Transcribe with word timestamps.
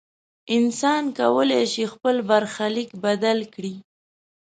انسان 0.57 1.03
کولی 1.19 1.63
شي 1.73 1.83
خپل 1.93 2.15
برخلیک 2.29 2.89
بدل 3.03 3.39
کړي. 3.53 3.75